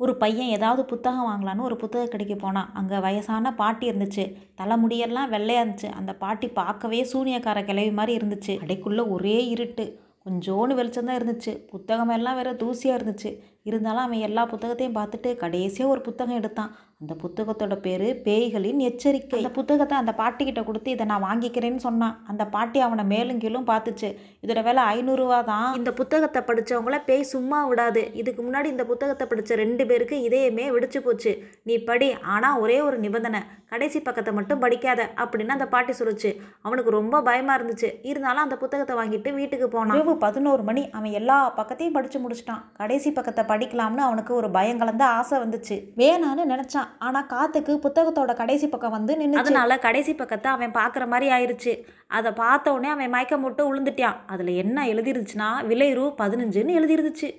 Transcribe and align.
ஒரு 0.00 0.12
பையன் 0.16 0.52
ஏதாவது 0.56 0.82
புத்தகம் 0.84 1.26
வாங்கலான்னு 1.28 1.60
ஒரு 1.60 1.76
புத்தக 1.76 2.04
கடைக்கு 2.06 2.36
போனான். 2.36 2.70
அங்கே 2.72 2.98
வயசான 2.98 3.54
பாட்டி 3.54 3.90
இருந்துச்சு. 3.90 4.24
தலைமுடியெல்லாம் 4.60 5.28
வெள்ளையாக 5.28 5.64
இருந்துச்சு. 5.64 5.88
அந்த 5.90 6.12
பாட்டி 6.14 6.48
பார்க்கவே 6.48 7.00
சூனியக்கார 7.12 7.64
கிளவி 7.64 7.90
மாதிரி 7.90 8.14
இருந்துச்சு. 8.16 8.52
கடைக்குள்ளே 8.62 9.08
ஒரே 9.08 9.46
இருட்டு. 9.46 9.84
கொஞ்சோண்டு 10.24 10.74
வெளிச்சம் 10.74 11.06
தான் 11.06 11.18
இருந்துச்சு. 11.20 11.52
புத்தகமெல்லாம் 11.66 12.34
வேற 12.34 12.52
தூசியாக 12.52 12.98
இருந்துச்சு. 12.98 13.30
இருந்தாலும் 13.62 14.02
அவன் 14.02 14.18
எல்லா 14.18 14.46
புத்தகத்தையும் 14.46 14.96
பார்த்துட்டு 14.98 15.36
கடைசியாக 15.36 15.92
ஒரு 15.92 16.00
புத்தகம் 16.00 16.36
எடுத்தான். 16.36 16.70
அந்த 17.02 17.14
புத்தகத்தோட 17.22 17.74
பேர் 17.76 18.20
பேய்களின் 18.24 18.78
எச்சரிக்கை. 18.78 19.38
அந்த 19.38 19.50
புத்தகத்தை 19.50 19.98
அந்த 19.98 20.14
பாட்டிக்கிட்ட 20.18 20.64
கொடுத்து 20.64 20.90
இதை 20.90 21.06
நான் 21.06 21.22
வாங்கிக்கிறேன்னு 21.22 21.76
சொன்னான். 21.76 22.24
அந்த 22.26 22.46
பாட்டி 22.46 22.80
அவனை 22.80 23.04
மேலும் 23.04 23.38
கீழும் 23.38 23.66
பார்த்துச்சு. 23.66 24.08
இதோட 24.44 24.62
விலை 24.62 24.82
ஐநூறுரூவா 24.82 25.44
தான். 25.44 25.74
இந்த 25.74 25.92
புத்தகத்தை 25.92 26.42
படித்தவங்கள 26.42 27.04
பேய் 27.04 27.22
சும்மா 27.22 27.66
விடாது. 27.66 28.10
இதுக்கு 28.14 28.42
முன்னாடி 28.42 28.64
இந்த 28.64 28.84
புத்தகத்தை 28.84 29.26
படித்த 29.26 29.54
ரெண்டு 29.54 29.86
பேருக்கு 29.86 30.16
இதயமே 30.28 30.66
வெடிச்சு 30.76 30.98
போச்சு. 30.98 31.32
நீ 31.62 31.76
படி. 31.78 32.14
ஆனால் 32.34 32.60
ஒரே 32.60 32.80
ஒரு 32.80 32.98
நிபந்தனை. 32.98 33.40
கடைசி 33.66 34.00
பக்கத்தை 34.00 34.34
மட்டும் 34.34 34.58
படிக்காத. 34.58 35.10
அப்படின்னு 35.16 35.48
அந்த 35.48 35.66
பாட்டி 35.66 35.92
சொல்லுச்சு. 35.92 36.32
அவனுக்கு 36.62 36.90
ரொம்ப 36.90 37.22
பயமாக 37.22 37.58
இருந்துச்சு. 37.60 37.90
இருந்தாலும் 38.02 38.42
அந்த 38.42 38.56
புத்தகத்தை 38.56 38.96
வாங்கிட்டு 38.96 39.32
வீட்டுக்கு 39.32 39.68
போனான். 39.68 39.96
இரவு 39.96 40.16
பதினோரு 40.16 40.62
மணி. 40.62 40.90
அவன் 40.90 41.10
எல்லா 41.10 41.54
பக்கத்தையும் 41.56 41.96
படித்து 41.98 42.18
முடிச்சிட்டான். 42.18 42.64
கடைசி 42.72 43.12
பக்கத்தை 43.12 43.44
படிக்கலாம்னு 43.52 44.06
அவனுக்கு 44.08 44.34
ஒரு 44.34 44.50
பயம் 44.50 44.78
கலந்த 44.78 45.04
ஆசை 45.18 45.38
வந்துச்சு. 45.38 45.76
வேணான்னு 45.96 46.44
நினச்சான். 46.48 46.90
ஆனால் 46.98 47.26
காத்துக்கு 47.26 47.72
புத்தகத்தோட 47.86 48.34
கடைசி 48.34 48.68
பக்கம் 48.68 48.90
வந்து 48.90 49.16
நின்று 49.16 49.38
அதனால 49.38 49.78
கடைசி 49.78 50.14
பக்கத்தை 50.14 50.50
அவன் 50.52 50.76
பார்க்குற 50.80 51.06
மாதிரி 51.06 51.28
ஆயிடுச்சு 51.36 51.74
அதை 52.06 52.30
பார்த்த 52.32 52.72
உடனே 52.72 52.88
அவன் 52.88 53.10
மயக்கம் 53.10 53.42
போட்டு 53.42 53.62
விழுந்துட்டான் 53.66 54.18
அதில் 54.26 54.52
என்ன 54.62 54.86
எழுதிருந்துச்சுன்னா 54.86 55.48
விலை 55.66 55.88
ரூ. 55.92 56.06
பதினஞ்சுன்னு 56.18 56.72
எழுதிருந்துச்சு. 56.78 57.28